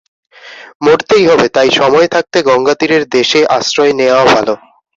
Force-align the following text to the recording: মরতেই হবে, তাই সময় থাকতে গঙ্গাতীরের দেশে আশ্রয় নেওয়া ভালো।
মরতেই 0.85 1.23
হবে, 1.27 1.47
তাই 1.55 1.69
সময় 1.79 2.07
থাকতে 2.07 2.37
গঙ্গাতীরের 2.49 3.03
দেশে 3.15 3.39
আশ্রয় 3.57 3.93
নেওয়া 3.99 4.23
ভালো। 4.25 4.53